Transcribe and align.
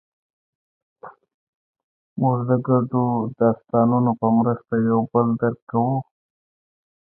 موږ 2.19 2.37
د 2.49 2.51
ګډو 2.67 3.05
داستانونو 3.39 4.11
په 4.19 4.27
مرسته 4.37 4.73
یو 4.87 4.99
بل 5.11 5.27
درک 5.39 5.59
کوو. 5.71 5.95